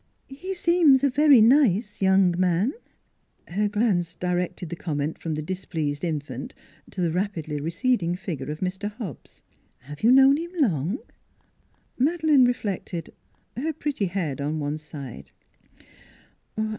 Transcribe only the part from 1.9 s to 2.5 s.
young